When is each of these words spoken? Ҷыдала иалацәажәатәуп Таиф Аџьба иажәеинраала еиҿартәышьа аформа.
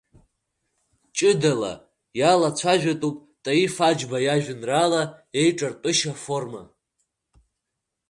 Ҷыдала 1.15 1.73
иалацәажәатәуп 2.19 3.17
Таиф 3.43 3.75
Аџьба 3.89 4.17
иажәеинраала 4.25 5.01
еиҿартәышьа 5.39 6.11
аформа. 6.17 6.61